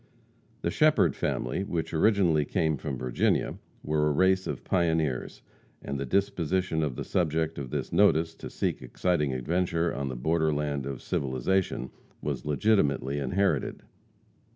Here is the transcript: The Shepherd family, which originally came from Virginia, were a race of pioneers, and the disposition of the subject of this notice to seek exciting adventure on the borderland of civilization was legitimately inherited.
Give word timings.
The 0.63 0.71
Shepherd 0.71 1.15
family, 1.15 1.63
which 1.63 1.93
originally 1.93 2.43
came 2.43 2.75
from 2.75 2.97
Virginia, 2.97 3.59
were 3.83 4.07
a 4.07 4.11
race 4.11 4.47
of 4.47 4.63
pioneers, 4.63 5.43
and 5.79 5.99
the 5.99 6.07
disposition 6.07 6.81
of 6.81 6.95
the 6.95 7.03
subject 7.03 7.59
of 7.59 7.69
this 7.69 7.93
notice 7.93 8.33
to 8.33 8.49
seek 8.49 8.81
exciting 8.81 9.31
adventure 9.31 9.93
on 9.93 10.07
the 10.09 10.15
borderland 10.15 10.87
of 10.87 11.03
civilization 11.03 11.91
was 12.19 12.47
legitimately 12.47 13.19
inherited. 13.19 13.83